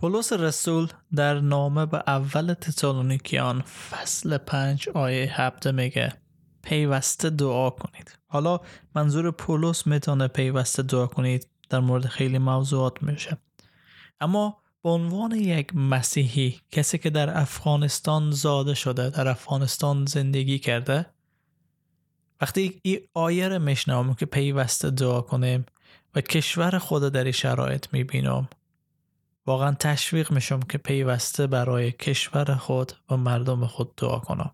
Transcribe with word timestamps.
پولس 0.00 0.32
رسول 0.32 0.88
در 1.14 1.40
نامه 1.40 1.86
به 1.86 2.02
اول 2.06 2.54
تسالونیکیان 2.54 3.60
فصل 3.60 4.38
پنج 4.38 4.88
آیه 4.88 5.40
هفته 5.40 5.72
میگه 5.72 6.12
پیوسته 6.62 7.30
دعا 7.30 7.70
کنید. 7.70 8.18
حالا 8.26 8.60
منظور 8.94 9.30
پولس 9.30 9.86
می‌تونه 9.86 10.28
پیوسته 10.28 10.82
دعا 10.82 11.06
کنید 11.06 11.48
در 11.70 11.80
مورد 11.80 12.06
خیلی 12.06 12.38
موضوعات 12.38 13.02
میشه. 13.02 13.38
اما 14.20 14.62
به 14.82 14.90
عنوان 14.90 15.32
یک 15.32 15.76
مسیحی 15.76 16.60
کسی 16.70 16.98
که 16.98 17.10
در 17.10 17.38
افغانستان 17.38 18.30
زاده 18.30 18.74
شده 18.74 19.10
در 19.10 19.28
افغانستان 19.28 20.06
زندگی 20.06 20.58
کرده 20.58 21.06
وقتی 22.40 22.80
این 22.82 23.00
آیه 23.14 23.48
رو 23.48 23.58
میشنوم 23.58 24.14
که 24.14 24.26
پیوسته 24.26 24.90
دعا 24.90 25.20
کنیم 25.20 25.66
و 26.14 26.20
کشور 26.20 26.78
خود 26.78 27.12
در 27.12 27.30
شرایط 27.30 27.86
می‌بینم 27.92 28.48
واقعا 29.50 29.72
تشویق 29.72 30.32
میشم 30.32 30.60
که 30.60 30.78
پیوسته 30.78 31.46
برای 31.46 31.92
کشور 31.92 32.54
خود 32.54 32.92
و 33.10 33.16
مردم 33.16 33.66
خود 33.66 33.96
دعا 33.96 34.18
کنم. 34.18 34.50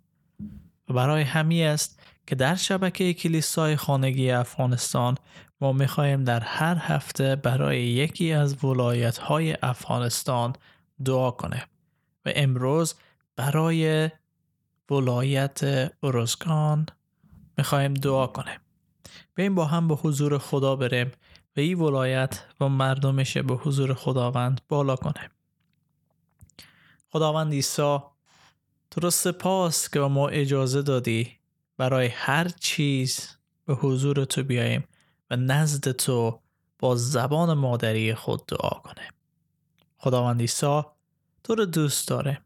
و 0.88 0.94
برای 0.94 1.22
همی 1.22 1.62
است 1.62 2.00
که 2.26 2.34
در 2.34 2.54
شبکه 2.54 3.14
کلیسای 3.14 3.76
خانگی 3.76 4.30
افغانستان 4.30 5.16
ما 5.60 5.72
می‌خواهیم 5.72 6.24
در 6.24 6.40
هر 6.40 6.76
هفته 6.80 7.36
برای 7.36 7.82
یکی 7.82 8.32
از 8.32 8.64
ولایت 8.64 9.18
های 9.18 9.56
افغانستان 9.62 10.52
دعا 11.04 11.30
کنیم 11.30 11.64
و 12.26 12.32
امروز 12.34 12.94
برای 13.36 14.10
ولایت 14.90 15.60
اروزگان 16.02 16.86
می‌خواهیم 17.58 17.94
دعا 17.94 18.26
کنیم. 18.26 18.60
این 19.38 19.54
با 19.54 19.64
هم 19.64 19.88
به 19.88 19.94
حضور 19.94 20.38
خدا 20.38 20.76
بریم 20.76 21.12
و 21.56 21.60
این 21.60 21.80
ولایت 21.80 22.44
و 22.60 22.68
مردمش 22.68 23.36
به 23.36 23.54
حضور 23.54 23.94
خداوند 23.94 24.60
بالا 24.68 24.96
کنیم 24.96 25.30
خداوند 27.12 27.52
عیسی 27.52 27.98
تو 28.90 29.00
رو 29.00 29.10
سپاس 29.10 29.90
که 29.90 30.00
به 30.00 30.08
ما 30.08 30.28
اجازه 30.28 30.82
دادی 30.82 31.32
برای 31.76 32.06
هر 32.06 32.48
چیز 32.48 33.36
به 33.64 33.74
حضور 33.74 34.24
تو 34.24 34.42
بیاییم 34.42 34.84
و 35.30 35.36
نزد 35.36 35.92
تو 35.92 36.40
با 36.78 36.96
زبان 36.96 37.52
مادری 37.52 38.14
خود 38.14 38.46
دعا 38.46 38.70
کنیم 38.70 39.12
خداوند 39.98 40.40
عیسی 40.40 40.82
تو 41.44 41.54
رو 41.54 41.64
دوست 41.64 42.08
داره 42.08 42.40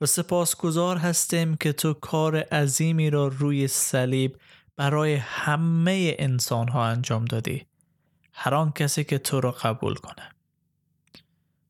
و 0.00 0.06
سپاسگزار 0.06 0.96
هستیم 0.96 1.56
که 1.56 1.72
تو 1.72 1.94
کار 1.94 2.36
عظیمی 2.36 3.10
را 3.10 3.28
روی 3.28 3.68
صلیب 3.68 4.36
برای 4.76 5.14
همه 5.14 6.16
انسان 6.18 6.68
ها 6.68 6.86
انجام 6.86 7.24
دادی. 7.24 7.66
هر 8.40 8.54
آن 8.54 8.72
کسی 8.72 9.04
که 9.04 9.18
تو 9.18 9.40
را 9.40 9.50
قبول 9.50 9.94
کنه. 9.94 10.28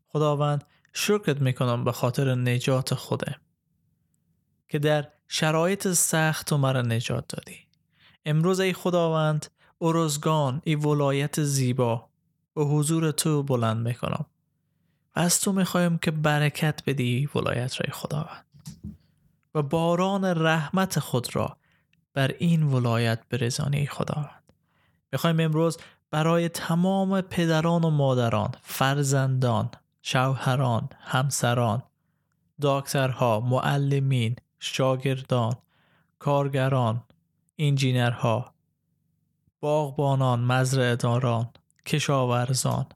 خداوند 0.08 0.64
شکرت 0.92 1.40
می‌کنم 1.40 1.84
به 1.84 1.92
خاطر 1.92 2.34
نجات 2.34 2.94
خوده 2.94 3.36
که 4.68 4.78
در 4.78 5.08
شرایط 5.28 5.88
سخت 5.88 6.46
تو 6.46 6.58
مرا 6.58 6.82
نجات 6.82 7.24
دادی. 7.28 7.58
امروز 8.24 8.60
ای 8.60 8.72
خداوند 8.72 9.46
اروزگان 9.80 10.62
ای 10.64 10.74
ولایت 10.74 11.42
زیبا 11.42 12.08
به 12.54 12.64
حضور 12.64 13.10
تو 13.10 13.42
بلند 13.42 13.86
می‌کنم. 13.86 14.26
و 15.16 15.20
از 15.20 15.40
تو 15.40 15.52
می‌خوایم 15.52 15.98
که 15.98 16.10
برکت 16.10 16.82
بدی 16.86 17.28
ولایت 17.34 17.80
رای 17.80 17.92
خداوند. 17.92 18.44
و 19.54 19.62
باران 19.62 20.24
رحمت 20.24 20.98
خود 20.98 21.36
را 21.36 21.56
بر 22.14 22.34
این 22.38 22.62
ولایت 22.62 23.28
برزانی 23.30 23.86
خداوند. 23.86 24.52
می‌خوایم 25.12 25.40
امروز 25.40 25.78
برای 26.10 26.48
تمام 26.48 27.20
پدران 27.20 27.84
و 27.84 27.90
مادران 27.90 28.54
فرزندان 28.62 29.70
شوهران 30.02 30.88
همسران 31.00 31.82
دکترها 32.62 33.40
معلمین 33.40 34.36
شاگردان 34.58 35.56
کارگران 36.18 37.02
انجینرها 37.58 38.54
باغبانان 39.60 40.40
مزرعهداران 40.40 41.50
کشاورزان 41.86 42.86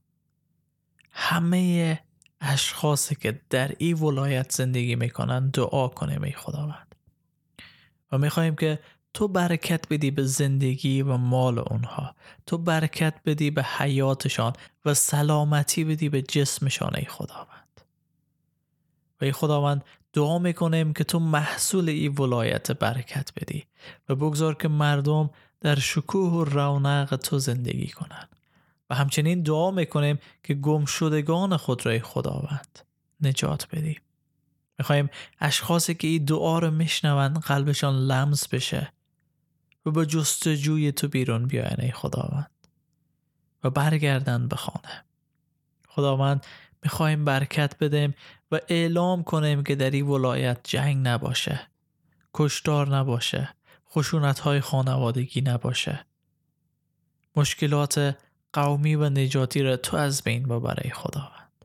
همه 1.11 2.01
اشخاصی 2.41 3.15
که 3.15 3.41
در 3.51 3.75
این 3.79 3.99
ولایت 3.99 4.53
زندگی 4.53 4.97
می‌کنن 4.97 5.49
دعا 5.49 5.89
کنیم 5.89 6.23
ای 6.23 6.33
خداوند. 6.33 6.95
و 8.13 8.19
می‌خواهیم 8.19 8.57
که 8.57 8.79
تو 9.15 9.29
برکت 9.29 9.89
بدی 9.89 10.11
به 10.11 10.25
زندگی 10.25 11.03
و 11.03 11.17
مال 11.17 11.59
اونها. 11.59 12.15
تو 12.47 12.59
برکت 12.59 13.15
بدی 13.25 13.51
به 13.51 13.63
حیاتشان 13.63 14.53
و 14.85 14.95
سلامتی 14.95 15.85
بدی 15.85 16.09
به 16.09 16.23
جسمشان 16.23 16.97
ای 16.97 17.05
خداوند. 17.05 17.81
و 19.21 19.25
ای 19.25 19.33
خداوند 19.33 19.85
دعا 20.13 20.39
می‌کنیم 20.39 20.93
که 20.93 21.05
تو 21.05 21.19
محصول 21.19 21.89
این 21.89 22.15
ولایت 22.19 22.73
برکت 22.73 23.31
بدی 23.37 23.65
و 24.09 24.15
بگذار 24.15 24.55
که 24.55 24.69
مردم 24.69 25.31
در 25.61 25.79
شکوه 25.79 26.33
و 26.33 26.45
رونق 26.45 27.17
تو 27.17 27.39
زندگی 27.39 27.89
کنند 27.89 28.29
و 28.91 28.95
همچنین 28.95 29.43
دعا 29.43 29.71
می‌کنیم 29.71 30.19
که 30.45 30.55
گمشدگان 30.55 31.57
خود 31.57 31.87
را 31.87 31.99
خداوند 31.99 32.79
نجات 33.21 33.69
بدی. 33.73 33.99
می‌خوایم 34.79 35.11
اشخاصی 35.41 35.95
که 35.95 36.09
این 36.09 36.25
دعا 36.25 36.59
رو 36.59 36.71
میشنوند 36.71 37.39
قلبشان 37.39 37.95
لمس 37.95 38.49
بشه. 38.49 38.93
و 39.87 39.91
به 39.91 40.07
جستجوی 40.07 40.93
تو 40.93 41.09
بیرون 41.09 41.47
بیاین 41.47 41.81
ای 41.81 41.91
خداوند. 41.91 42.51
و 43.65 43.71
برگردن 43.71 44.49
به 44.49 44.57
خانه. 44.57 45.05
خداوند 45.89 46.47
می‌خوایم 46.83 47.25
برکت 47.25 47.79
بدیم 47.79 48.15
و 48.53 48.61
اعلام 48.69 49.23
کنیم 49.23 49.63
که 49.63 49.75
در 49.75 49.91
این 49.91 50.07
ولایت 50.07 50.61
جنگ 50.65 51.09
نباشه 51.09 51.61
کشتار 52.35 52.97
نباشه 52.97 53.55
خشونت 53.91 54.39
های 54.39 54.61
خانوادگی 54.61 55.41
نباشه. 55.41 56.07
مشکلات 57.37 58.19
قومی 58.53 58.95
و 58.95 59.11
نجاتی 59.11 59.63
را 59.63 59.77
تو 59.77 59.97
از 59.97 60.23
بین 60.23 60.43
ببره 60.43 60.91
خداوند. 60.95 61.65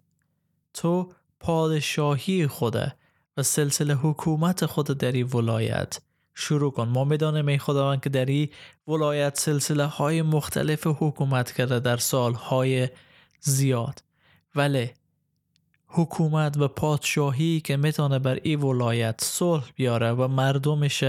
تو 0.73 1.13
پادشاهی 1.39 2.47
خوده 2.47 2.95
و 3.37 3.43
سلسله 3.43 3.93
حکومت 3.93 4.65
خود 4.65 4.87
در 4.87 5.11
این 5.11 5.27
ولایت 5.27 5.99
شروع 6.39 6.71
کن. 6.71 6.87
ما 6.87 7.03
می‌دانیم 7.03 7.47
ای 7.47 7.57
خداوند 7.57 8.01
که 8.01 8.09
در 8.09 8.25
این 8.25 8.49
ولایت 8.87 9.39
سلسله 9.39 9.85
های 9.85 10.21
مختلف 10.21 10.87
حکومت 10.87 11.51
کرده 11.51 11.79
در 11.79 11.97
سالهای 11.97 12.89
زیاد. 13.39 14.03
ولی 14.55 14.89
حکومت 15.87 16.57
و 16.57 16.67
پادشاهی 16.67 17.61
که 17.61 17.77
می‌تونه 17.77 18.19
بر 18.19 18.39
این 18.43 18.61
ولایت 18.61 19.23
صلح 19.23 19.63
بیاره 19.75 20.11
و 20.11 20.27
مردمش 20.27 21.03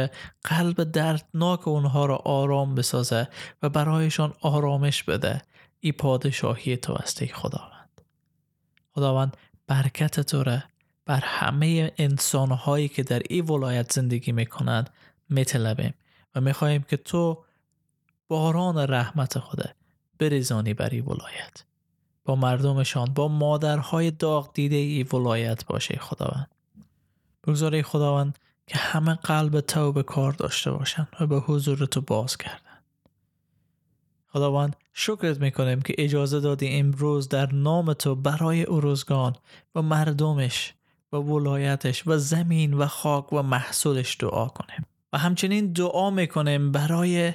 قلب 0.45 0.85
دردناک 0.85 1.69
اونها 1.69 2.07
را 2.07 2.17
آرام 2.17 2.75
بسازه 2.75 3.29
و 3.63 3.69
برایشان 3.69 4.35
آرامش 4.41 5.03
بده 5.03 5.43
ای 5.81 5.93
پادشاهی 5.93 6.77
تو 6.77 6.93
است 6.93 7.23
ای 7.23 7.29
خداوند. 7.29 8.01
خداوند 8.95 9.37
برکت 9.67 10.21
تو 10.21 10.43
را 10.43 10.59
بر 11.07 11.21
همه 11.21 11.93
انسانهایی 11.99 12.89
که 12.89 13.03
در 13.03 13.23
این 13.31 13.47
ولایت 13.47 13.93
زندگی 13.93 14.33
می‌کنند 14.33 14.91
میطلبیم 15.29 15.95
و 16.35 16.41
می‌خواهیم 16.41 16.83
که 16.83 16.97
تو 16.97 17.45
باران 18.29 18.79
رحمت 18.79 19.39
خوده 19.39 19.75
بریزانی 20.19 20.75
بر 20.75 20.89
این 20.89 21.05
ولایت. 21.05 21.65
با 22.25 22.37
مردمشان 22.37 23.05
با 23.15 23.29
مادرهای 23.29 24.11
داغ 24.11 24.53
دیده 24.53 24.77
ای 24.77 25.03
ولایت 25.03 25.67
باشه 25.67 25.99
خداوند. 25.99 26.51
بگذار 27.47 27.83
خداوند 27.83 28.39
که 28.67 28.79
همه 28.79 29.15
قلب 29.15 29.61
تو 29.61 29.93
به 29.93 30.03
کار 30.03 30.33
داشته 30.33 30.71
باشند 30.71 31.09
و 31.21 31.27
به 31.27 31.41
حضور 31.41 31.87
تو 31.87 32.01
باز 32.01 32.37
کردن. 32.37 32.79
خداوند 34.29 34.77
شکرت 34.93 35.41
می‌کنیم 35.41 35.83
که 35.83 35.95
اجازه 35.99 36.41
دادی 36.41 36.69
امروز 36.69 37.29
در 37.29 37.53
نام 37.53 37.93
تو 37.93 38.15
برای 38.15 38.67
اروزگان 38.67 39.37
و 39.75 39.83
مردمش 39.83 40.75
و 41.13 41.17
ولایتش 41.17 42.07
و 42.07 42.19
زمین 42.19 42.75
و 42.75 42.87
خاک 42.87 43.33
و 43.33 43.43
محصولش 43.43 44.17
دعا 44.21 44.49
کنیم. 44.49 44.87
و 45.13 45.19
همچنین 45.19 45.73
دعا 45.73 46.11
می‌کنیم 46.11 46.73
برای 46.73 47.33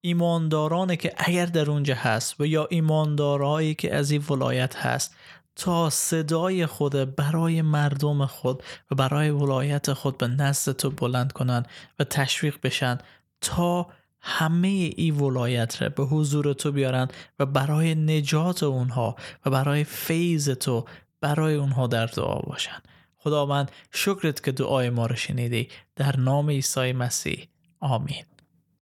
ایماندارانی 0.00 0.96
که 0.96 1.12
اگر 1.16 1.46
در 1.46 1.70
اونجا 1.70 1.94
هست 1.94 2.40
و 2.40 2.46
یا 2.46 2.66
ایماندارایی 2.70 3.74
که 3.74 3.94
از 3.94 4.10
این 4.10 4.24
ولایت 4.30 4.76
هست 4.76 5.16
تا 5.56 5.90
صدای 5.90 6.66
خود 6.66 7.16
برای 7.16 7.62
مردم 7.62 8.26
خود 8.26 8.62
و 8.90 8.94
برای 8.94 9.30
ولایت 9.30 9.92
خود 9.92 10.18
به 10.18 10.28
نزد 10.28 10.72
تو 10.72 10.90
بلند 10.90 11.32
کنند 11.32 11.68
و 11.98 12.04
تشویق 12.04 12.56
بشن 12.62 12.98
تا 13.40 13.86
همه 14.20 14.68
این 14.68 15.20
ولایت 15.20 15.82
را 15.82 15.88
به 15.88 16.04
حضور 16.04 16.52
تو 16.52 16.72
بیارن 16.72 17.08
و 17.38 17.46
برای 17.46 17.94
نجات 17.94 18.62
اونها 18.62 19.16
و 19.46 19.50
برای 19.50 19.84
فیض 19.84 20.50
تو 20.50 20.84
برای 21.20 21.54
اونها 21.54 21.86
در 21.86 22.06
دعا 22.06 22.38
باشن. 22.38 22.82
خداوند 23.24 23.70
شکرت 23.92 24.44
که 24.44 24.52
دعای 24.52 24.90
ما 24.90 25.06
رو 25.06 25.16
شنیدی. 25.16 25.68
در 25.96 26.16
نام 26.16 26.50
عیسی 26.50 26.92
مسیح. 26.92 27.48
آمین. 27.80 28.24